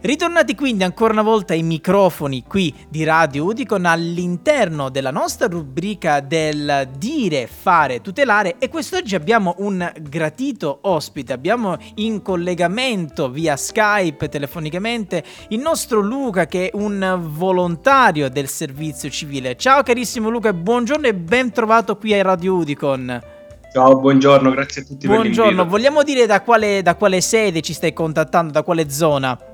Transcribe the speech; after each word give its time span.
Ritornati 0.00 0.54
quindi 0.54 0.84
ancora 0.84 1.12
una 1.12 1.22
volta 1.22 1.54
ai 1.54 1.62
microfoni 1.64 2.44
qui 2.46 2.72
di 2.88 3.02
Radio 3.02 3.44
Udicon 3.44 3.84
all'interno 3.84 4.90
della 4.90 5.10
nostra 5.10 5.48
rubrica 5.48 6.20
del 6.20 6.88
dire, 6.96 7.48
fare, 7.48 8.00
tutelare 8.00 8.56
e 8.58 8.68
quest'oggi 8.68 9.16
abbiamo 9.16 9.56
un 9.58 9.90
gratito 10.00 10.78
ospite, 10.82 11.32
abbiamo 11.32 11.76
in 11.96 12.22
collegamento 12.22 13.28
via 13.28 13.56
Skype 13.56 14.28
telefonicamente 14.28 15.24
il 15.48 15.58
nostro 15.58 16.00
Luca 16.00 16.46
che 16.46 16.70
è 16.70 16.76
un 16.76 17.18
volontario 17.20 18.30
del 18.30 18.48
servizio 18.48 19.10
civile. 19.10 19.56
Ciao 19.56 19.82
carissimo 19.82 20.28
Luca, 20.28 20.52
buongiorno 20.52 21.08
e 21.08 21.14
ben 21.14 21.50
trovato 21.50 21.96
qui 21.96 22.14
a 22.14 22.22
Radio 22.22 22.54
Udicon. 22.54 23.20
Ciao, 23.72 23.98
buongiorno, 23.98 24.50
grazie 24.50 24.82
a 24.82 24.84
tutti 24.84 25.06
buongiorno. 25.06 25.22
per 25.22 25.34
Buongiorno, 25.34 25.68
vogliamo 25.68 26.02
dire 26.02 26.24
da 26.26 26.40
quale, 26.42 26.82
da 26.82 26.94
quale 26.94 27.20
sede 27.20 27.60
ci 27.60 27.72
stai 27.72 27.92
contattando, 27.92 28.52
da 28.52 28.62
quale 28.62 28.88
zona? 28.88 29.47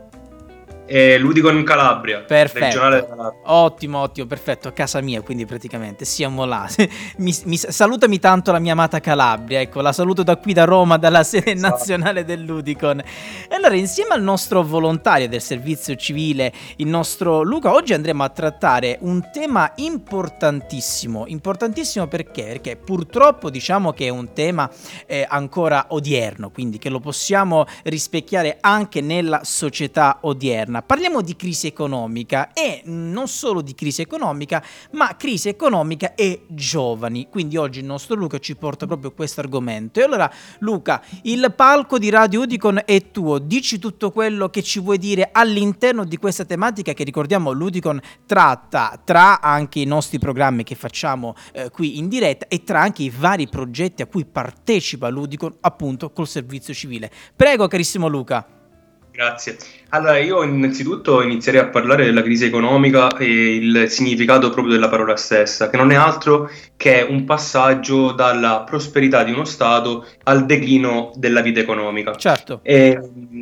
Eh, 0.87 1.17
Ludicon 1.19 1.63
Calabria. 1.63 2.21
Perfetto. 2.21 2.79
Calabria. 2.79 3.35
Ottimo, 3.45 4.01
ottimo, 4.01 4.27
perfetto. 4.27 4.69
A 4.69 4.73
casa 4.73 5.01
mia, 5.01 5.23
quindi 5.23 5.47
praticamente 5.47 6.05
siamo 6.05 6.45
là. 6.45 6.69
mi, 7.19 7.35
mi, 7.45 7.57
salutami 7.57 8.19
tanto 8.19 8.53
la 8.53 8.59
mia 8.59 8.73
amata 8.73 9.01
Calabria. 9.01 9.61
Ecco, 9.61 9.81
la 9.81 9.93
saluto 9.93 10.23
da 10.23 10.37
qui 10.37 10.53
da 10.53 10.65
Roma, 10.65 10.99
dalla 10.99 11.23
sede 11.25 11.53
esatto. 11.53 11.77
nazionale 11.77 12.25
del 12.25 12.43
Ludicon. 12.43 13.01
E 13.01 13.55
allora, 13.55 13.75
insieme 13.75 14.15
al 14.15 14.23
nostro 14.23 14.63
volontario 14.63 15.27
del 15.29 15.41
servizio 15.41 15.95
civile, 15.97 16.53
il 16.77 16.87
nostro 16.87 17.43
Luca, 17.43 17.73
oggi 17.73 17.95
andremo 17.95 18.23
a 18.23 18.29
trattare 18.29 18.99
un 19.01 19.31
tema 19.33 19.73
importantissimo. 19.77 21.25
Importantissimo 21.27 22.09
perché? 22.09 22.45
Perché 22.45 22.77
purtroppo 22.77 23.49
diciamo 23.49 23.93
che 23.93 24.07
è 24.07 24.11
un 24.11 24.35
tema 24.35 24.71
eh, 25.07 25.25
ancora 25.27 25.87
odierno, 25.89 26.51
quindi 26.51 26.77
che 26.79 26.91
lo 26.91 27.01
possiamo 27.01 27.65
rispecchiare 27.85 28.59
anche 28.61 29.01
nella 29.01 29.41
società 29.45 30.19
odierna 30.21 30.74
moderna. 30.75 30.83
Parliamo 30.83 31.21
di 31.21 31.37
crisi 31.37 31.67
economica 31.67 32.53
e 32.53 32.83
non 32.85 33.29
solo 33.29 33.61
di 33.61 33.75
crisi 33.75 34.01
economica, 34.01 34.63
ma 34.93 35.15
crisi 35.17 35.49
economica 35.49 36.15
e 36.15 36.45
giovani. 36.49 37.29
Quindi 37.31 37.57
oggi 37.57 37.79
il 37.81 37.85
nostro 37.85 38.17
Luca 38.17 38.39
ci 38.39 38.57
porta 38.57 38.87
proprio 38.87 39.13
questo 39.13 39.41
argomento. 39.41 40.01
E 40.01 40.03
allora 40.03 40.31
Luca, 40.59 41.03
il 41.23 41.53
palco 41.55 41.99
di 41.99 42.11
Radio 42.11 42.43
Udicon 42.43 42.83
è 42.85 43.11
tuo. 43.11 43.39
Dici 43.39 43.79
tutto 43.79 44.11
quello 44.11 44.49
che 44.49 44.63
ci 44.63 44.81
vuoi 44.81 44.99
dire 44.99 45.31
all'interno 45.33 46.05
di 46.05 46.17
questa 46.17 46.45
tematica 46.45 46.93
che 46.93 47.05
ricordiamo 47.05 47.53
l'Udicon 47.53 48.01
tratta 48.27 49.01
tra 49.05 49.41
anche 49.41 49.81
i 49.81 49.85
nostri 49.85 50.19
programmi 50.19 50.65
che 50.65 50.75
facciamo 50.75 51.35
eh, 51.53 51.71
qui 51.71 51.99
in 51.99 52.09
diretta 52.09 52.49
e 52.49 52.65
tra 52.65 52.81
anche 52.81 53.03
i 53.03 53.11
vari 53.11 53.49
progetti 53.49 54.03
a 54.03 54.07
cui 54.07 54.25
partecipa 54.25 55.09
l'Udicon 55.09 55.55
appunto 55.61 56.11
col 56.11 56.27
servizio 56.27 56.75
civile. 56.75 57.11
Prego 57.37 57.67
carissimo 57.69 58.09
Luca. 58.09 58.63
Grazie. 59.15 59.57
Allora, 59.91 60.19
io 60.19 60.43
innanzitutto 60.43 61.23
inizierei 61.23 61.61
a 61.61 61.69
parlare 61.69 62.05
della 62.05 62.21
crisi 62.21 62.47
economica 62.47 63.17
e 63.17 63.55
il 63.55 63.85
significato 63.89 64.51
proprio 64.51 64.75
della 64.75 64.89
parola 64.89 65.15
stessa, 65.15 65.71
che 65.71 65.77
non 65.77 65.93
è 65.93 65.95
altro 65.95 66.51
che 66.77 67.07
un 67.09 67.25
passaggio 67.25 68.11
dalla 68.11 68.65
prosperità 68.67 69.23
di 69.23 69.31
uno 69.31 69.45
Stato 69.45 70.05
al 70.25 70.47
declino 70.47 71.13
della 71.15 71.43
vita 71.43 71.61
economica. 71.61 72.17
Certo. 72.17 72.59
E 72.65 72.99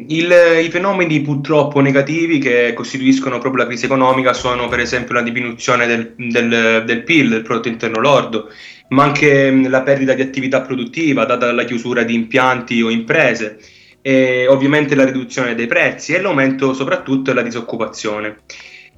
il, 0.09 0.35
I 0.63 0.69
fenomeni 0.69 1.23
purtroppo 1.23 1.81
negativi 1.81 2.39
che 2.39 2.75
costituiscono 2.75 3.39
proprio 3.39 3.63
la 3.63 3.69
crisi 3.69 3.87
economica 3.87 4.35
sono 4.35 4.69
per 4.69 4.81
esempio 4.81 5.15
la 5.15 5.23
diminuzione 5.23 5.87
del, 5.87 6.13
del, 6.19 6.83
del 6.85 7.03
PIL, 7.03 7.31
del 7.31 7.43
prodotto 7.43 7.69
interno 7.69 7.99
lordo, 7.99 8.51
ma 8.89 9.05
anche 9.05 9.51
la 9.51 9.81
perdita 9.81 10.13
di 10.13 10.21
attività 10.21 10.61
produttiva 10.61 11.25
data 11.25 11.47
dalla 11.47 11.65
chiusura 11.65 12.03
di 12.03 12.13
impianti 12.13 12.83
o 12.83 12.91
imprese 12.91 13.59
e 14.03 14.47
ovviamente 14.49 14.95
la 14.95 15.05
riduzione 15.05 15.55
dei 15.55 15.67
prezzi 15.67 16.13
e 16.13 16.21
l'aumento 16.21 16.75
soprattutto 16.75 17.33
della 17.33 17.43
disoccupazione. 17.43 18.41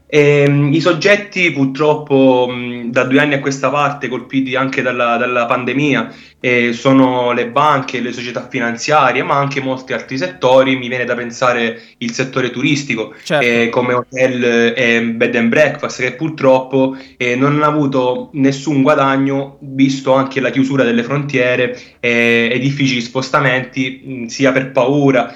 E, 0.07 0.45
ehm, 0.47 0.73
I 0.73 0.81
soggetti 0.81 1.53
purtroppo 1.53 2.51
da 2.87 3.05
due 3.05 3.21
anni 3.21 3.35
a 3.35 3.41
questa 3.41 3.71
parte 3.71 4.09
colpiti 4.09 4.57
anche 4.57 4.83
dalla, 4.83 5.17
dalla 5.17 5.47
pandemia 5.47 6.15
eh, 6.45 6.75
sono 6.75 7.33
le 7.33 7.47
banche, 7.47 8.03
le 8.03 8.13
società 8.13 8.47
finanziarie, 8.47 9.23
ma 9.23 9.39
anche 9.39 9.63
molti 9.63 9.95
altri 9.95 10.19
settori. 10.19 10.77
Mi 10.77 10.89
viene 10.89 11.07
da 11.07 11.15
pensare 11.15 11.81
il 11.97 12.13
settore 12.13 12.51
turistico, 12.51 13.15
certo. 13.23 13.47
eh, 13.47 13.71
come 13.71 13.95
hotel 13.95 14.75
e 14.77 15.03
bed 15.03 15.37
and 15.37 15.49
breakfast, 15.49 16.03
che 16.03 16.13
purtroppo 16.13 16.99
eh, 17.17 17.35
non 17.35 17.55
hanno 17.55 17.65
avuto 17.65 18.29
nessun 18.35 18.83
guadagno, 18.83 19.57
visto 19.61 20.13
anche 20.13 20.41
la 20.41 20.51
chiusura 20.51 20.85
delle 20.85 21.03
frontiere 21.03 21.81
e 21.99 22.59
difficili 22.61 23.01
spostamenti, 23.01 24.03
mh, 24.05 24.27
sia 24.27 24.53
per 24.53 24.71
paura 24.71 25.35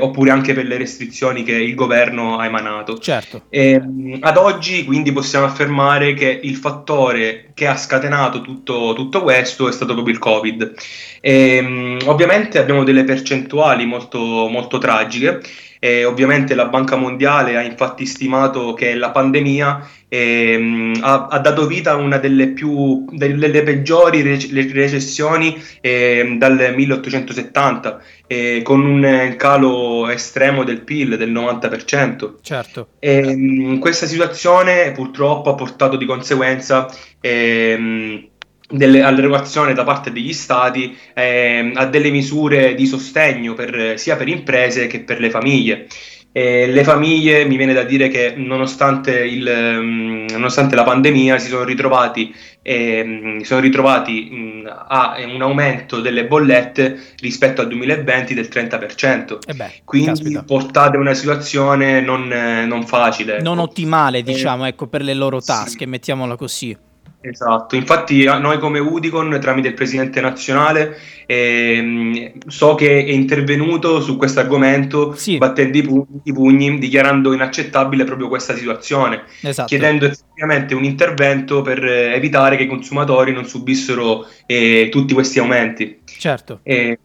oppure 0.00 0.30
anche 0.30 0.52
per 0.52 0.66
le 0.66 0.76
restrizioni 0.76 1.42
che 1.42 1.54
il 1.54 1.74
governo 1.74 2.38
ha 2.38 2.44
emanato. 2.44 2.98
Certo. 2.98 3.44
E, 3.48 3.80
ad 4.20 4.36
oggi, 4.36 4.84
quindi, 4.84 5.10
possiamo 5.10 5.46
affermare 5.46 6.14
che 6.14 6.38
il 6.40 6.54
fattore 6.54 7.50
che 7.54 7.66
ha 7.66 7.76
scatenato 7.76 8.40
tutto, 8.40 8.92
tutto 8.94 9.22
questo 9.22 9.66
è 9.66 9.72
stato 9.72 9.94
proprio 9.94 10.14
il 10.14 10.20
Covid. 10.28 10.74
E, 11.20 11.58
um, 11.60 11.98
ovviamente 12.04 12.58
abbiamo 12.58 12.84
delle 12.84 13.04
percentuali 13.04 13.86
molto, 13.86 14.18
molto 14.48 14.78
tragiche. 14.78 15.40
E 15.80 16.04
ovviamente 16.04 16.56
la 16.56 16.66
Banca 16.66 16.96
Mondiale 16.96 17.56
ha 17.56 17.62
infatti 17.62 18.04
stimato 18.04 18.74
che 18.74 18.94
la 18.94 19.10
pandemia 19.10 19.88
eh, 20.08 20.92
ha, 21.00 21.26
ha, 21.28 21.38
dato 21.38 21.66
vita 21.66 21.92
a 21.92 21.96
una 21.96 22.16
delle, 22.16 22.48
più, 22.48 23.04
delle, 23.10 23.62
peggiori 23.62 24.22
rec- 24.22 24.72
recessioni 24.72 25.62
eh, 25.80 26.34
dal 26.36 26.74
1870, 26.74 28.02
eh, 28.26 28.62
con 28.64 28.80
un 28.80 29.34
calo 29.36 30.08
estremo 30.08 30.64
del 30.64 30.80
PIL 30.80 31.16
del 31.16 31.32
90%. 31.32 32.34
Certo. 32.42 32.88
Ehm, 32.98 33.78
questa 33.78 34.06
situazione 34.06 34.90
purtroppo 34.92 35.50
ha 35.50 35.54
portato 35.54 35.96
di 35.96 36.06
conseguenza 36.06 36.88
ehm, 37.20 38.28
delle, 38.68 39.02
all'erogazione 39.02 39.72
da 39.72 39.84
parte 39.84 40.12
degli 40.12 40.32
stati 40.32 40.96
eh, 41.14 41.72
a 41.74 41.86
delle 41.86 42.10
misure 42.10 42.74
di 42.74 42.86
sostegno 42.86 43.54
per, 43.54 43.98
sia 43.98 44.16
per 44.16 44.28
imprese 44.28 44.86
che 44.86 45.00
per 45.00 45.20
le 45.20 45.30
famiglie. 45.30 45.86
Eh, 46.30 46.66
le 46.66 46.84
famiglie 46.84 47.46
mi 47.46 47.56
viene 47.56 47.72
da 47.72 47.82
dire 47.82 48.08
che 48.08 48.34
nonostante, 48.36 49.24
il, 49.24 49.46
um, 49.46 50.26
nonostante 50.30 50.76
la 50.76 50.84
pandemia 50.84 51.38
si 51.38 51.48
sono 51.48 51.64
ritrovati, 51.64 52.32
eh, 52.60 53.40
sono 53.42 53.60
ritrovati 53.60 54.28
mh, 54.30 54.70
a 54.88 55.16
un 55.26 55.40
aumento 55.40 56.00
delle 56.00 56.26
bollette 56.26 57.14
rispetto 57.20 57.62
al 57.62 57.68
2020 57.68 58.34
del 58.34 58.48
30%. 58.52 59.38
Eh 59.48 59.54
beh, 59.54 59.72
Quindi 59.84 60.08
caspita. 60.08 60.42
portate 60.42 60.98
una 60.98 61.14
situazione 61.14 62.02
non, 62.02 62.28
non 62.28 62.86
facile. 62.86 63.40
Non 63.40 63.54
ecco. 63.54 63.62
ottimale, 63.62 64.22
diciamo, 64.22 64.66
ecco, 64.66 64.86
per 64.86 65.02
le 65.02 65.14
loro 65.14 65.40
tasche, 65.40 65.78
sì. 65.78 65.86
mettiamola 65.86 66.36
così. 66.36 66.76
Esatto, 67.20 67.74
infatti 67.74 68.24
noi 68.24 68.58
come 68.58 68.78
Udicon 68.78 69.38
tramite 69.40 69.68
il 69.68 69.74
presidente 69.74 70.20
nazionale 70.20 70.96
ehm, 71.26 72.32
so 72.46 72.74
che 72.76 73.04
è 73.04 73.10
intervenuto 73.10 74.00
su 74.00 74.16
questo 74.16 74.38
argomento 74.38 75.14
sì. 75.14 75.36
battendo 75.36 75.76
i 75.76 75.82
pugni, 75.82 76.20
i 76.22 76.32
pugni, 76.32 76.78
dichiarando 76.78 77.32
inaccettabile 77.32 78.04
proprio 78.04 78.28
questa 78.28 78.54
situazione, 78.54 79.24
esatto. 79.42 79.66
chiedendo 79.66 80.06
effettivamente 80.06 80.74
un 80.74 80.84
intervento 80.84 81.60
per 81.60 81.84
evitare 81.84 82.56
che 82.56 82.62
i 82.62 82.68
consumatori 82.68 83.32
non 83.32 83.46
subissero 83.46 84.24
eh, 84.46 84.88
tutti 84.90 85.12
questi 85.12 85.40
aumenti. 85.40 86.00
Certo. 86.04 86.60
E, 86.62 86.98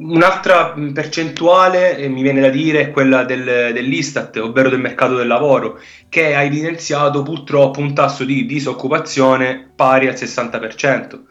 Un'altra 0.00 0.74
percentuale, 0.92 1.96
eh, 1.96 2.08
mi 2.08 2.22
viene 2.22 2.40
da 2.40 2.50
dire, 2.50 2.80
è 2.80 2.90
quella 2.92 3.24
del, 3.24 3.72
dell'Istat, 3.72 4.36
ovvero 4.36 4.68
del 4.70 4.78
mercato 4.78 5.16
del 5.16 5.26
lavoro, 5.26 5.80
che 6.08 6.36
ha 6.36 6.42
evidenziato 6.42 7.22
purtroppo 7.22 7.80
un 7.80 7.94
tasso 7.94 8.24
di 8.24 8.46
disoccupazione 8.46 9.68
pari 9.74 10.06
al 10.06 10.14
60%, 10.14 11.22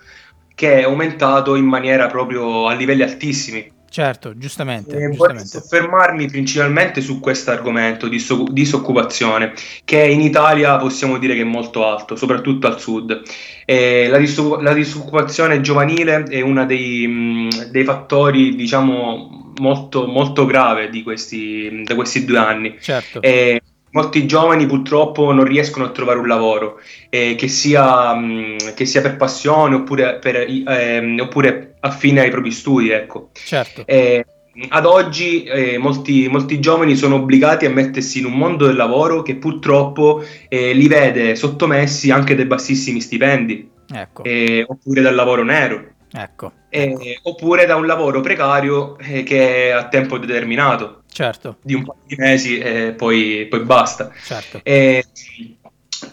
che 0.54 0.80
è 0.80 0.84
aumentato 0.84 1.56
in 1.56 1.66
maniera 1.66 2.08
proprio 2.08 2.68
a 2.68 2.74
livelli 2.74 3.04
altissimi. 3.04 3.72
Certo, 3.90 4.38
giustamente. 4.38 4.98
Eh, 4.98 5.10
giustamente. 5.10 5.48
soffermarmi 5.48 6.28
principalmente 6.28 7.02
su 7.02 7.20
questo 7.20 7.52
argomento 7.52 8.08
di 8.08 8.20
so- 8.20 8.46
disoccupazione, 8.50 9.54
che 9.84 10.04
in 10.04 10.22
Italia 10.22 10.78
possiamo 10.78 11.18
dire 11.18 11.36
che 11.36 11.42
è 11.42 11.46
molto 11.46 11.86
alto, 11.88 12.16
soprattutto 12.16 12.68
al 12.68 12.80
sud. 12.80 13.22
Eh, 13.66 14.08
la, 14.10 14.18
dis- 14.18 14.60
la, 14.60 14.74
disoccupazione 14.74 15.62
giovanile 15.62 16.24
è 16.24 16.42
uno 16.42 16.66
dei, 16.66 17.08
mh, 17.08 17.70
dei, 17.72 17.84
fattori, 17.84 18.56
diciamo, 18.56 19.54
molto, 19.60 20.06
molto 20.08 20.46
grave 20.46 20.90
di 20.90 21.04
questi, 21.04 21.84
di 21.84 21.96
questi 21.96 22.26
due 22.26 22.38
anni. 22.38 22.78
Certo. 22.80 23.22
Eh, 23.22 23.62
molti 23.92 24.26
giovani 24.26 24.66
purtroppo 24.66 25.32
non 25.32 25.46
riescono 25.46 25.86
a 25.86 25.90
trovare 25.90 26.20
un 26.20 26.28
lavoro, 26.28 26.80
eh, 27.10 27.36
che, 27.36 27.48
sia, 27.48 28.14
mh, 28.14 28.74
che, 28.76 28.86
sia, 28.86 29.02
per 29.02 29.18
passione 29.18 29.76
oppure, 29.76 30.20
per, 30.20 30.36
eh, 30.36 31.22
oppure 31.22 31.76
affine 31.80 32.22
ai 32.22 32.30
propri 32.30 32.52
studi. 32.52 32.90
Ecco. 32.90 33.30
Certo. 33.34 33.86
Eh, 33.86 34.26
ad 34.70 34.86
oggi 34.86 35.44
eh, 35.44 35.78
molti, 35.78 36.28
molti, 36.28 36.60
giovani 36.60 36.96
sono 36.96 37.16
obbligati 37.16 37.66
a 37.66 37.70
mettersi 37.70 38.20
in 38.20 38.26
un 38.26 38.34
mondo 38.34 38.66
del 38.66 38.76
lavoro 38.76 39.22
che 39.22 39.36
purtroppo 39.36 40.24
eh, 40.50 40.74
li 40.74 40.88
vede 40.88 41.36
sottomessi 41.36 42.10
anche 42.10 42.34
dai 42.34 42.46
bassissimi 42.46 43.00
stipendi 43.00 43.70
ecco. 43.94 44.24
oppure 44.68 45.02
dal 45.02 45.14
lavoro 45.14 45.44
nero. 45.44 45.96
Ecco. 46.12 46.52
Eh, 46.78 47.20
oppure 47.24 47.66
da 47.66 47.76
un 47.76 47.86
lavoro 47.86 48.22
precario 48.22 48.98
eh, 49.00 49.24
che 49.24 49.68
è 49.68 49.70
a 49.70 49.88
tempo 49.88 50.18
determinato. 50.18 51.04
Certo. 51.12 51.58
Di 51.62 51.74
un 51.74 51.84
paio 51.84 52.00
di 52.06 52.16
mesi 52.18 52.58
e 52.60 52.94
poi, 52.96 53.48
poi 53.50 53.62
basta. 53.62 54.12
Certo. 54.24 54.60
E, 54.64 55.04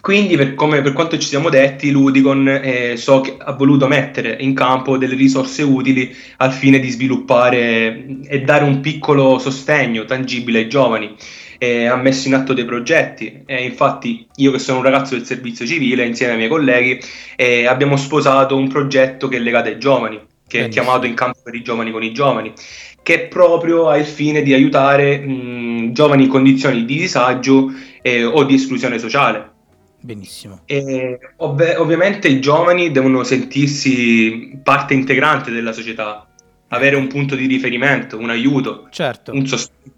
quindi, 0.01 0.35
per, 0.35 0.55
come, 0.55 0.81
per 0.81 0.93
quanto 0.93 1.17
ci 1.17 1.27
siamo 1.27 1.49
detti, 1.49 1.91
Ludicon 1.91 2.47
eh, 2.47 2.97
so 2.97 3.21
che 3.21 3.35
ha 3.37 3.51
voluto 3.53 3.87
mettere 3.87 4.35
in 4.39 4.55
campo 4.55 4.97
delle 4.97 5.15
risorse 5.15 5.61
utili 5.61 6.15
al 6.37 6.51
fine 6.51 6.79
di 6.79 6.89
sviluppare 6.89 8.05
e 8.23 8.41
dare 8.41 8.63
un 8.63 8.79
piccolo 8.79 9.37
sostegno 9.37 10.05
tangibile 10.05 10.59
ai 10.59 10.69
giovani. 10.69 11.15
Eh, 11.57 11.85
ha 11.85 11.95
messo 11.95 12.27
in 12.27 12.33
atto 12.33 12.53
dei 12.53 12.65
progetti. 12.65 13.43
Eh, 13.45 13.63
infatti, 13.63 14.27
io 14.37 14.51
che 14.51 14.59
sono 14.59 14.79
un 14.79 14.83
ragazzo 14.83 15.15
del 15.15 15.25
servizio 15.25 15.65
civile, 15.65 16.05
insieme 16.05 16.33
ai 16.33 16.37
miei 16.37 16.49
colleghi, 16.49 16.99
eh, 17.35 17.65
abbiamo 17.67 17.95
sposato 17.95 18.57
un 18.57 18.67
progetto 18.67 19.27
che 19.27 19.37
è 19.37 19.39
legato 19.39 19.69
ai 19.69 19.79
giovani, 19.79 20.19
che 20.47 20.65
è 20.65 20.69
chiamato 20.69 21.05
In 21.05 21.15
campo 21.15 21.39
per 21.43 21.55
i 21.55 21.63
giovani 21.63 21.91
con 21.91 22.03
i 22.03 22.13
giovani, 22.13 22.53
che 23.01 23.27
proprio 23.27 23.89
ha 23.89 23.97
il 23.97 24.05
fine 24.05 24.41
di 24.41 24.53
aiutare 24.53 25.19
mh, 25.19 25.91
giovani 25.93 26.23
in 26.23 26.29
condizioni 26.29 26.85
di 26.85 26.97
disagio 26.97 27.71
eh, 28.01 28.23
o 28.23 28.43
di 28.43 28.55
esclusione 28.55 28.99
sociale. 28.99 29.51
Benissimo. 29.99 30.61
E, 30.65 31.19
ov- 31.37 31.75
ovviamente 31.77 32.27
i 32.27 32.39
giovani 32.39 32.91
devono 32.91 33.23
sentirsi 33.23 34.59
parte 34.61 34.93
integrante 34.93 35.51
della 35.51 35.71
società, 35.71 36.27
avere 36.67 36.95
un 36.95 37.07
punto 37.07 37.35
di 37.35 37.47
riferimento, 37.47 38.17
un 38.17 38.29
aiuto, 38.29 38.87
certo. 38.91 39.33
un 39.33 39.47
sostegno. 39.47 39.93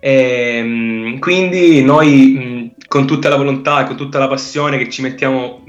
E, 0.00 1.16
quindi 1.18 1.82
noi 1.82 2.65
con 2.88 3.06
tutta 3.06 3.28
la 3.28 3.36
volontà 3.36 3.82
e 3.82 3.86
con 3.86 3.96
tutta 3.96 4.18
la 4.18 4.28
passione 4.28 4.78
che 4.78 4.88
ci 4.90 5.02
mettiamo, 5.02 5.64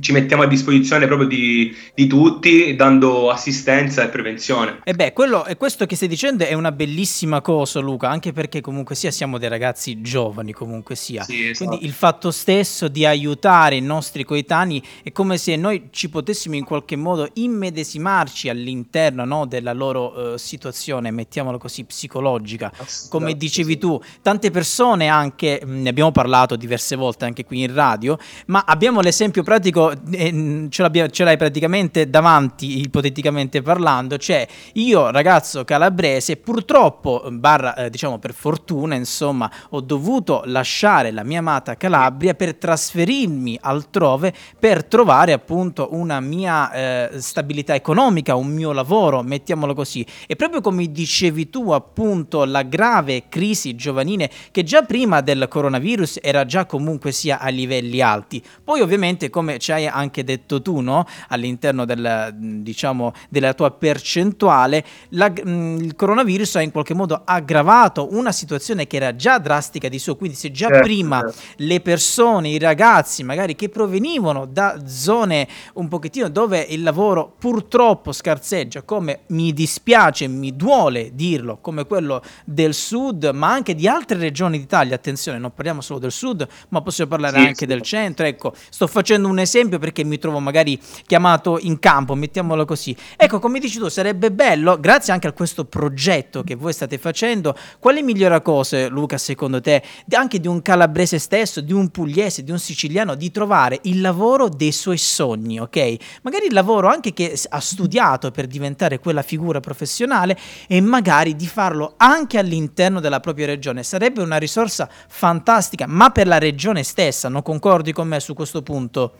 ci 0.00 0.12
mettiamo 0.12 0.42
a 0.42 0.46
disposizione 0.46 1.06
proprio 1.06 1.26
di, 1.26 1.74
di, 1.94 2.06
tutti, 2.06 2.74
dando 2.74 3.30
assistenza 3.30 4.02
e 4.02 4.08
prevenzione. 4.08 4.80
E 4.84 4.94
beh, 4.94 5.12
quello, 5.12 5.44
e 5.46 5.56
questo 5.56 5.86
che 5.86 5.96
stai 5.96 6.08
dicendo 6.08 6.44
è 6.44 6.52
una 6.52 6.72
bellissima 6.72 7.40
cosa, 7.40 7.80
Luca, 7.80 8.10
anche 8.10 8.32
perché 8.32 8.60
comunque 8.60 8.94
sia 8.94 9.10
siamo 9.10 9.38
dei 9.38 9.48
ragazzi 9.48 10.00
giovani, 10.00 10.52
comunque 10.52 10.96
sia. 10.96 11.22
Sì, 11.22 11.48
esatto. 11.48 11.66
Quindi 11.66 11.86
il 11.86 11.92
fatto 11.92 12.30
stesso 12.30 12.88
di 12.88 13.06
aiutare 13.06 13.76
i 13.76 13.80
nostri 13.80 14.24
coetanei 14.24 14.82
è 15.02 15.12
come 15.12 15.38
se 15.38 15.56
noi 15.56 15.88
ci 15.90 16.08
potessimo 16.08 16.56
in 16.56 16.64
qualche 16.64 16.96
modo 16.96 17.28
immedesimarci 17.32 18.48
all'interno 18.48 19.24
no, 19.24 19.46
della 19.46 19.72
loro 19.72 20.32
uh, 20.32 20.36
situazione, 20.36 21.10
mettiamola 21.10 21.58
così, 21.58 21.84
psicologica. 21.84 22.72
Come 23.08 23.36
dicevi 23.36 23.78
tu, 23.78 24.00
tante 24.20 24.50
persone 24.50 25.08
anche, 25.08 25.62
ne 25.64 25.88
abbiamo 25.88 26.10
parlato, 26.10 26.23
parlato 26.24 26.56
diverse 26.56 26.96
volte 26.96 27.26
anche 27.26 27.44
qui 27.44 27.62
in 27.62 27.74
radio, 27.74 28.16
ma 28.46 28.64
abbiamo 28.66 29.02
l'esempio 29.02 29.42
pratico, 29.42 29.92
eh, 30.10 30.68
ce, 30.70 31.24
l'hai 31.24 31.36
praticamente 31.36 32.08
davanti, 32.08 32.80
ipoteticamente 32.80 33.60
parlando, 33.60 34.16
cioè 34.16 34.46
io 34.74 35.10
ragazzo 35.10 35.64
calabrese 35.64 36.36
purtroppo, 36.36 37.28
barra 37.30 37.74
eh, 37.74 37.90
diciamo 37.90 38.18
per 38.18 38.32
fortuna, 38.32 38.94
insomma, 38.94 39.50
ho 39.70 39.80
dovuto 39.80 40.42
lasciare 40.46 41.10
la 41.10 41.24
mia 41.24 41.40
amata 41.40 41.76
Calabria 41.76 42.32
per 42.32 42.54
trasferirmi 42.54 43.58
altrove 43.60 44.32
per 44.58 44.84
trovare 44.86 45.32
appunto 45.34 45.88
una 45.90 46.20
mia 46.20 46.72
eh, 46.72 47.20
stabilità 47.20 47.74
economica, 47.74 48.34
un 48.34 48.48
mio 48.48 48.72
lavoro, 48.72 49.22
mettiamolo 49.22 49.74
così. 49.74 50.06
E 50.26 50.36
proprio 50.36 50.62
come 50.62 50.90
dicevi 50.90 51.50
tu 51.50 51.70
appunto 51.72 52.46
la 52.46 52.62
grave 52.62 53.24
crisi 53.28 53.74
giovanile 53.74 54.30
che 54.50 54.62
già 54.62 54.82
prima 54.82 55.20
del 55.20 55.48
coronavirus 55.48 56.13
era 56.22 56.44
già 56.44 56.66
comunque 56.66 57.12
sia 57.12 57.38
a 57.38 57.48
livelli 57.48 58.00
alti. 58.00 58.42
Poi 58.62 58.80
ovviamente 58.80 59.30
come 59.30 59.58
ci 59.58 59.72
hai 59.72 59.86
anche 59.86 60.24
detto 60.24 60.62
tu, 60.62 60.80
no? 60.80 61.06
all'interno 61.28 61.84
del, 61.84 62.34
diciamo, 62.36 63.12
della 63.28 63.54
tua 63.54 63.70
percentuale, 63.70 64.84
la, 65.10 65.30
mh, 65.30 65.78
il 65.80 65.94
coronavirus 65.96 66.56
ha 66.56 66.60
in 66.60 66.70
qualche 66.70 66.94
modo 66.94 67.22
aggravato 67.24 68.08
una 68.12 68.32
situazione 68.32 68.86
che 68.86 68.96
era 68.96 69.14
già 69.14 69.38
drastica 69.38 69.88
di 69.88 69.98
suo, 69.98 70.16
quindi 70.16 70.36
se 70.36 70.50
già 70.50 70.68
certo, 70.68 70.82
prima 70.82 71.20
certo. 71.20 71.40
le 71.56 71.80
persone, 71.80 72.48
i 72.48 72.58
ragazzi 72.58 73.22
magari 73.22 73.54
che 73.54 73.68
provenivano 73.68 74.46
da 74.46 74.82
zone 74.86 75.48
un 75.74 75.88
pochettino 75.88 76.28
dove 76.28 76.60
il 76.60 76.82
lavoro 76.82 77.34
purtroppo 77.38 78.12
scarseggia, 78.12 78.82
come 78.82 79.20
mi 79.28 79.52
dispiace, 79.52 80.26
mi 80.28 80.54
duole 80.56 81.10
dirlo, 81.14 81.58
come 81.60 81.86
quello 81.86 82.22
del 82.44 82.74
sud, 82.74 83.30
ma 83.32 83.50
anche 83.50 83.74
di 83.74 83.88
altre 83.88 84.18
regioni 84.18 84.58
d'Italia, 84.58 84.94
attenzione, 84.94 85.38
non 85.38 85.52
parliamo 85.52 85.80
solo 85.80 85.98
del 85.98 86.03
sud, 86.12 86.46
ma 86.68 86.82
possiamo 86.82 87.10
parlare 87.10 87.38
sì, 87.38 87.42
anche 87.42 87.54
sì. 87.56 87.66
del 87.66 87.82
centro. 87.82 88.26
Ecco, 88.26 88.54
sto 88.68 88.86
facendo 88.86 89.28
un 89.28 89.38
esempio 89.38 89.78
perché 89.78 90.04
mi 90.04 90.18
trovo 90.18 90.38
magari 90.38 90.80
chiamato 91.06 91.58
in 91.60 91.78
campo, 91.78 92.14
mettiamolo 92.14 92.64
così. 92.64 92.96
Ecco, 93.16 93.38
come 93.38 93.58
dici 93.58 93.78
tu, 93.78 93.88
sarebbe 93.88 94.30
bello, 94.30 94.78
grazie 94.78 95.12
anche 95.12 95.28
a 95.28 95.32
questo 95.32 95.64
progetto 95.64 96.42
che 96.42 96.54
voi 96.54 96.72
state 96.72 96.98
facendo, 96.98 97.56
quali 97.78 98.02
migliora 98.02 98.40
cose, 98.40 98.88
Luca, 98.88 99.18
secondo 99.18 99.60
te, 99.60 99.82
anche 100.12 100.40
di 100.40 100.48
un 100.48 100.62
calabrese 100.62 101.18
stesso, 101.18 101.60
di 101.60 101.72
un 101.72 101.90
pugliese, 101.90 102.42
di 102.42 102.50
un 102.50 102.58
siciliano, 102.58 103.14
di 103.14 103.30
trovare 103.30 103.78
il 103.82 104.00
lavoro 104.00 104.48
dei 104.48 104.72
suoi 104.72 104.98
sogni, 104.98 105.60
ok? 105.60 105.96
Magari 106.22 106.46
il 106.46 106.52
lavoro 106.52 106.88
anche 106.88 107.12
che 107.12 107.38
ha 107.48 107.60
studiato 107.60 108.30
per 108.30 108.46
diventare 108.46 108.98
quella 108.98 109.22
figura 109.22 109.60
professionale 109.60 110.38
e 110.66 110.80
magari 110.80 111.36
di 111.36 111.46
farlo 111.46 111.94
anche 111.96 112.38
all'interno 112.38 113.00
della 113.00 113.20
propria 113.20 113.46
regione. 113.46 113.82
Sarebbe 113.82 114.22
una 114.22 114.36
risorsa 114.36 114.88
fantastica, 115.08 115.86
ma 115.94 116.10
per 116.10 116.26
la 116.26 116.38
regione 116.38 116.82
stessa. 116.82 117.28
Non 117.28 117.42
concordi 117.42 117.92
con 117.92 118.08
me 118.08 118.20
su 118.20 118.34
questo 118.34 118.62
punto? 118.62 119.12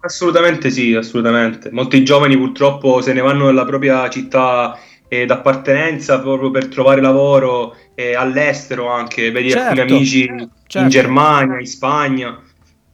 Assolutamente 0.00 0.70
sì, 0.70 0.94
assolutamente. 0.94 1.70
Molti 1.72 2.04
giovani 2.04 2.36
purtroppo 2.36 3.00
se 3.02 3.12
ne 3.12 3.20
vanno 3.20 3.46
dalla 3.46 3.64
propria 3.64 4.08
città 4.08 4.78
eh, 5.08 5.26
d'appartenenza 5.26 6.20
proprio 6.20 6.50
per 6.50 6.68
trovare 6.68 7.00
lavoro 7.00 7.76
eh, 7.94 8.14
all'estero 8.14 8.88
anche, 8.88 9.30
vedi 9.30 9.50
certo, 9.50 9.80
alcuni 9.80 9.96
amici 9.96 10.26
certo. 10.26 10.78
in 10.78 10.88
Germania, 10.88 11.58
in 11.58 11.66
Spagna. 11.66 12.42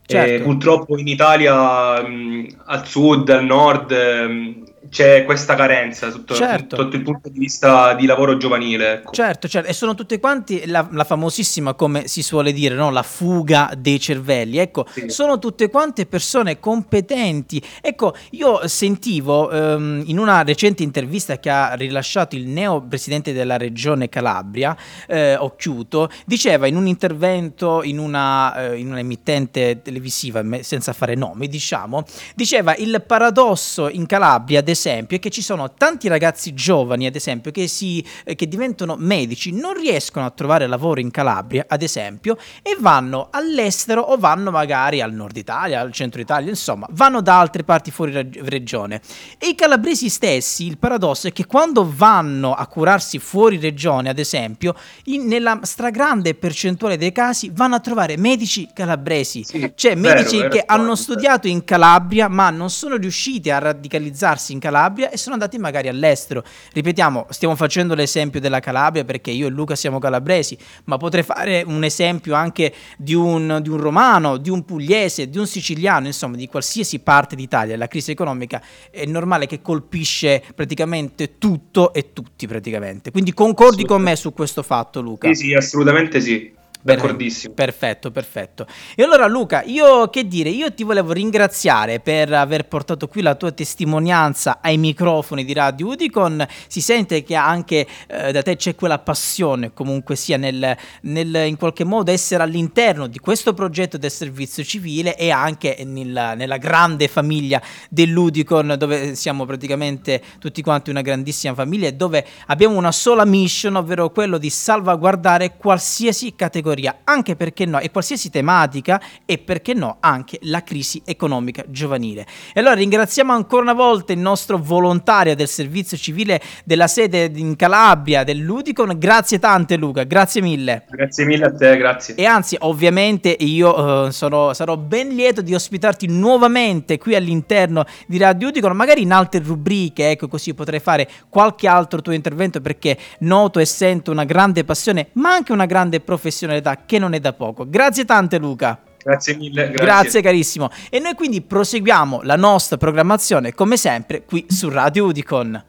Certo. 0.05 0.33
Eh, 0.33 0.39
purtroppo 0.39 0.97
in 0.97 1.07
Italia 1.07 2.01
mh, 2.01 2.47
al 2.65 2.87
sud, 2.87 3.29
al 3.29 3.45
nord 3.45 3.91
mh, 3.91 4.63
c'è 4.89 5.23
questa 5.25 5.55
carenza 5.55 6.09
sotto, 6.11 6.33
certo. 6.33 6.75
sotto, 6.75 6.95
il 6.95 7.03
punto 7.03 7.29
di 7.29 7.39
vista 7.39 7.93
di 7.93 8.05
lavoro 8.05 8.37
giovanile. 8.37 8.93
Ecco. 8.93 9.11
Certo, 9.11 9.47
certo, 9.47 9.69
e 9.69 9.73
sono 9.73 9.95
tutte 9.95 10.19
quanti 10.19 10.65
la, 10.65 10.87
la, 10.91 11.03
famosissima, 11.03 11.73
come 11.73 12.07
si 12.07 12.21
suole 12.21 12.53
dire, 12.53 12.75
no? 12.75 12.89
la 12.91 13.03
fuga 13.03 13.71
dei 13.77 13.99
cervelli. 13.99 14.57
Ecco, 14.57 14.85
sì. 14.91 15.09
sono 15.09 15.39
tutte 15.39 15.69
quante 15.69 16.05
persone 16.05 16.59
competenti. 16.59 17.61
Ecco, 17.81 18.15
io 18.31 18.67
sentivo 18.67 19.49
um, 19.51 20.03
in 20.05 20.19
una 20.19 20.43
recente 20.43 20.83
intervista 20.83 21.39
che 21.39 21.49
ha 21.49 21.73
rilasciato 21.73 22.35
il 22.35 22.47
neo 22.47 22.81
presidente 22.81 23.33
della 23.33 23.57
regione 23.57 24.09
Calabria, 24.09 24.75
eh, 25.07 25.35
Occhiuto, 25.35 26.09
diceva 26.25 26.67
in 26.67 26.75
un 26.75 26.87
intervento 26.87 27.83
in 27.83 27.99
una, 27.99 28.71
eh, 28.71 28.77
in 28.77 28.89
una 28.89 28.99
emittente 28.99 29.81
televisiva, 29.81 30.43
senza 30.61 30.93
fare 30.93 31.15
nomi, 31.15 31.47
diciamo, 31.47 32.03
diceva 32.35 32.75
il 32.75 33.03
paradosso 33.05 33.89
in 33.89 34.05
Calabria, 34.05 34.59
ad 34.59 34.69
esempio, 34.77 35.17
è 35.17 35.19
che 35.19 35.29
ci 35.29 35.41
sono 35.41 35.73
tanti 35.73 36.07
ragazzi 36.07 36.53
giovani, 36.53 37.05
ad 37.07 37.15
esempio, 37.15 37.51
che, 37.51 37.67
si, 37.67 38.05
eh, 38.23 38.35
che 38.35 38.47
diventano 38.47 38.95
medici, 38.97 39.51
non 39.51 39.73
riescono 39.73 40.25
a 40.25 40.29
trovare 40.29 40.67
lavoro 40.67 40.99
in 40.99 41.11
Calabria, 41.11 41.65
ad 41.67 41.81
esempio, 41.81 42.37
e 42.61 42.77
vanno 42.79 43.29
all'estero 43.31 44.01
o 44.01 44.17
vanno 44.17 44.51
magari 44.51 45.01
al 45.01 45.13
nord 45.13 45.35
Italia, 45.35 45.81
al 45.81 45.91
centro 45.91 46.21
Italia, 46.21 46.49
insomma, 46.49 46.87
vanno 46.91 47.21
da 47.21 47.39
altre 47.39 47.63
parti 47.63 47.91
fuori 47.91 48.29
regione. 48.43 49.01
E 49.37 49.49
i 49.49 49.55
calabresi 49.55 50.09
stessi, 50.09 50.65
il 50.65 50.77
paradosso 50.77 51.27
è 51.27 51.33
che 51.33 51.45
quando 51.45 51.91
vanno 51.91 52.53
a 52.53 52.67
curarsi 52.67 53.19
fuori 53.19 53.57
regione, 53.57 54.09
ad 54.09 54.19
esempio, 54.19 54.75
in, 55.05 55.25
nella 55.25 55.59
stragrande 55.63 56.35
percentuale 56.35 56.97
dei 56.97 57.11
casi 57.11 57.51
vanno 57.53 57.75
a 57.75 57.79
trovare 57.79 58.17
medici 58.17 58.69
calabresi, 58.73 59.43
sì, 59.43 59.71
cioè 59.75 59.95
medici 59.95 60.37
vero, 60.37 60.49
che 60.49 60.63
vero, 60.67 60.73
hanno 60.73 60.95
studiato 60.95 61.47
in 61.47 61.63
Calabria 61.63 62.27
ma 62.27 62.49
non 62.49 62.69
sono 62.69 62.95
riusciti 62.97 63.49
a 63.49 63.59
radicalizzarsi 63.59 64.51
in 64.51 64.59
Calabria 64.59 64.66
Calabria 64.67 65.09
e 65.09 65.17
sono 65.17 65.35
andati 65.35 65.57
magari 65.57 65.87
all'estero. 65.87 66.43
Ripetiamo, 66.73 67.27
stiamo 67.29 67.55
facendo 67.55 67.95
l'esempio 67.95 68.41
della 68.41 68.59
Calabria 68.59 69.05
perché 69.05 69.31
io 69.31 69.47
e 69.47 69.49
Luca 69.49 69.75
siamo 69.75 69.97
calabresi, 69.97 70.57
ma 70.85 70.97
potrei 70.97 71.23
fare 71.23 71.63
un 71.65 71.83
esempio 71.83 72.33
anche 72.33 72.73
di 72.97 73.13
un, 73.13 73.59
di 73.61 73.69
un 73.69 73.77
romano, 73.77 74.35
di 74.35 74.49
un 74.49 74.65
pugliese, 74.65 75.29
di 75.29 75.37
un 75.37 75.47
siciliano, 75.47 76.07
insomma 76.07 76.35
di 76.35 76.47
qualsiasi 76.47 76.99
parte 76.99 77.35
d'Italia. 77.35 77.77
La 77.77 77.87
crisi 77.87 78.11
economica 78.11 78.61
è 78.91 79.05
normale 79.05 79.47
che 79.47 79.61
colpisce 79.61 80.43
praticamente 80.53 81.37
tutto 81.37 81.93
e 81.93 82.11
tutti 82.11 82.45
praticamente. 82.45 83.11
Quindi 83.11 83.33
concordi 83.33 83.85
con 83.85 84.01
me 84.01 84.15
su 84.17 84.33
questo 84.33 84.63
fatto 84.63 84.99
Luca? 85.01 85.27
Sì, 85.29 85.45
sì, 85.45 85.53
assolutamente 85.53 86.19
sì. 86.19 86.56
D'accordissimo. 86.95 87.53
Perfetto, 87.53 88.11
perfetto. 88.11 88.65
E 88.95 89.03
allora 89.03 89.27
Luca, 89.27 89.61
io 89.63 90.09
che 90.09 90.25
dire, 90.25 90.49
io 90.49 90.73
ti 90.73 90.83
volevo 90.83 91.11
ringraziare 91.11 91.99
per 91.99 92.31
aver 92.31 92.65
portato 92.67 93.09
qui 93.09 93.21
la 93.21 93.35
tua 93.35 93.51
testimonianza 93.51 94.59
ai 94.61 94.77
microfoni 94.77 95.43
di 95.43 95.51
Radio 95.51 95.87
Udicon. 95.87 96.47
Si 96.67 96.79
sente 96.79 97.23
che 97.23 97.35
anche 97.35 97.85
eh, 98.07 98.31
da 98.31 98.41
te 98.41 98.55
c'è 98.55 98.75
quella 98.75 98.99
passione 98.99 99.73
comunque 99.73 100.15
sia 100.15 100.37
nel, 100.37 100.77
nel, 101.01 101.35
in 101.47 101.57
qualche 101.57 101.83
modo 101.83 102.09
essere 102.11 102.43
all'interno 102.43 103.07
di 103.07 103.19
questo 103.19 103.53
progetto 103.53 103.97
del 103.97 104.11
servizio 104.11 104.63
civile 104.63 105.17
e 105.17 105.29
anche 105.29 105.83
nel, 105.83 106.33
nella 106.37 106.57
grande 106.57 107.09
famiglia 107.09 107.61
dell'Udicon 107.89 108.75
dove 108.77 109.15
siamo 109.15 109.45
praticamente 109.45 110.21
tutti 110.39 110.61
quanti 110.61 110.89
una 110.89 111.01
grandissima 111.01 111.53
famiglia 111.53 111.87
e 111.87 111.93
dove 111.93 112.25
abbiamo 112.45 112.77
una 112.77 112.93
sola 112.93 113.25
mission, 113.25 113.75
ovvero 113.75 114.09
quello 114.09 114.37
di 114.37 114.49
salvaguardare 114.49 115.57
qualsiasi 115.57 116.33
categoria 116.33 116.75
categoria, 116.77 116.99
anche 117.03 117.35
perché 117.35 117.65
no, 117.65 117.79
e 117.79 117.89
qualsiasi 117.89 118.29
tematica 118.29 119.01
e 119.25 119.37
perché 119.39 119.73
no 119.73 119.97
anche 119.99 120.37
la 120.43 120.63
crisi 120.63 121.01
economica 121.03 121.63
giovanile. 121.67 122.25
E 122.53 122.59
allora 122.59 122.75
ringraziamo 122.75 123.33
ancora 123.33 123.63
una 123.63 123.73
volta 123.73 124.13
il 124.13 124.19
nostro 124.19 124.57
volontario 124.57 125.35
del 125.35 125.47
servizio 125.47 125.97
civile 125.97 126.41
della 126.63 126.87
sede 126.87 127.31
in 127.35 127.55
Calabria 127.55 128.23
dell'Udicon. 128.23 128.95
Grazie 128.97 129.39
tante 129.39 129.75
Luca, 129.75 130.03
grazie 130.03 130.41
mille. 130.41 130.85
Grazie 130.89 131.25
mille 131.25 131.45
a 131.45 131.53
te, 131.53 131.77
grazie. 131.77 132.15
E 132.15 132.25
anzi, 132.25 132.55
ovviamente 132.59 133.35
io 133.39 134.05
uh, 134.05 134.09
sono, 134.11 134.53
sarò 134.53 134.77
ben 134.77 135.09
lieto 135.09 135.41
di 135.41 135.53
ospitarti 135.53 136.07
nuovamente 136.07 136.97
qui 136.97 137.15
all'interno 137.15 137.85
di 138.05 138.17
Radio 138.17 138.49
Udicon, 138.49 138.75
magari 138.75 139.01
in 139.01 139.11
altre 139.11 139.41
rubriche, 139.43 140.11
ecco 140.11 140.27
così 140.27 140.53
potrei 140.53 140.79
fare 140.79 141.09
qualche 141.29 141.67
altro 141.67 142.01
tuo 142.01 142.13
intervento 142.13 142.61
perché 142.61 142.97
noto 143.19 143.59
e 143.59 143.65
sento 143.65 144.11
una 144.11 144.25
grande 144.25 144.63
passione, 144.63 145.09
ma 145.13 145.31
anche 145.31 145.51
una 145.51 145.65
grande 145.65 145.99
professionalità 145.99 146.56
realtà 146.61 146.83
che 146.85 146.99
non 146.99 147.13
è 147.13 147.19
da 147.19 147.33
poco. 147.33 147.67
Grazie 147.67 148.05
tante 148.05 148.37
Luca. 148.37 148.79
Grazie 149.03 149.35
mille. 149.35 149.69
Grazie. 149.69 149.85
grazie. 149.85 150.21
carissimo. 150.21 150.69
E 150.89 150.99
noi 150.99 151.13
quindi 151.13 151.41
proseguiamo 151.41 152.21
la 152.23 152.35
nostra 152.35 152.77
programmazione 152.77 153.53
come 153.53 153.77
sempre 153.77 154.23
qui 154.25 154.45
su 154.49 154.69
Radio 154.69 155.05
Udicon. 155.05 155.63